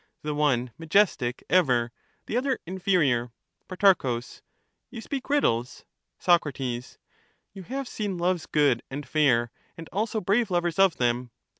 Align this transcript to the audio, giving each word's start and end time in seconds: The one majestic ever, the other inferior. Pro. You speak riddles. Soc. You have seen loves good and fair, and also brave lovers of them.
The 0.23 0.33
one 0.33 0.71
majestic 0.79 1.43
ever, 1.47 1.91
the 2.25 2.35
other 2.35 2.57
inferior. 2.65 3.31
Pro. 3.67 4.19
You 4.89 4.99
speak 4.99 5.29
riddles. 5.29 5.85
Soc. 6.17 6.41
You 6.59 7.63
have 7.67 7.87
seen 7.87 8.17
loves 8.17 8.47
good 8.47 8.81
and 8.89 9.07
fair, 9.07 9.51
and 9.77 9.87
also 9.93 10.19
brave 10.19 10.49
lovers 10.49 10.79
of 10.79 10.97
them. 10.97 11.29